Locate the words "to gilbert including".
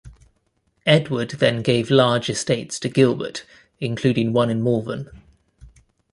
2.79-4.33